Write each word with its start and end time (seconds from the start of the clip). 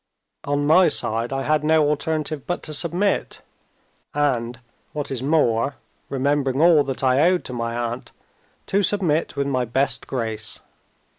On 0.45 0.65
my 0.65 0.87
side, 0.87 1.31
I 1.31 1.43
had 1.43 1.63
no 1.63 1.87
alternative 1.87 2.47
but 2.47 2.63
to 2.63 2.73
submit 2.73 3.43
and, 4.15 4.59
what 4.93 5.11
is 5.11 5.21
more 5.21 5.75
(remembering 6.09 6.59
all 6.59 6.83
that 6.85 7.03
I 7.03 7.29
owed 7.29 7.45
to 7.45 7.53
my 7.53 7.75
aunt), 7.77 8.11
to 8.65 8.81
submit 8.81 9.35
with 9.35 9.45
my 9.45 9.63
best 9.63 10.07
grace. 10.07 10.59